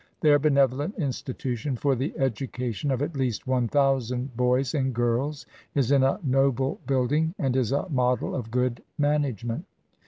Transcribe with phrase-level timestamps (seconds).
[0.21, 5.45] Their Benevolent Institution for the edu cation of at least one thousand boys and girls
[5.75, 9.65] is in a noble building, and is a model of good management.